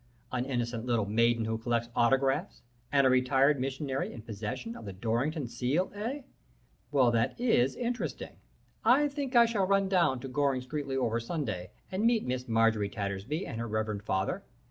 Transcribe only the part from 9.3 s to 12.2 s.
I shall run down to Goring Streatley over Sunday and